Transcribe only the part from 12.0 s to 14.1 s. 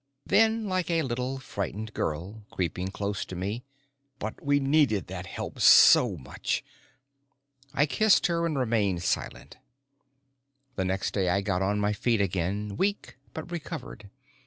again, weak but recovered.